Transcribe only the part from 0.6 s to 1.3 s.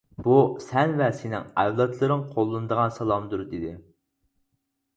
سەن ۋە